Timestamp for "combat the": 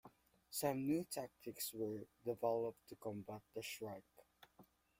2.95-3.61